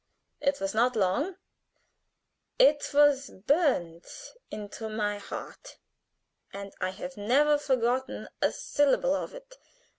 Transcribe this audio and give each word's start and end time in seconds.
It 0.39 0.59
was 0.59 0.73
not 0.73 0.95
long: 0.95 1.35
it 2.57 2.89
was 2.91 3.29
burned 3.29 4.03
into 4.49 4.89
my 4.89 5.19
heart, 5.19 5.77
and 6.51 6.73
I 6.81 6.89
have 6.89 7.17
never 7.17 7.59
forgotten 7.59 8.27
a 8.41 8.51
syllable 8.51 9.13
of 9.13 9.35
it. 9.35 9.59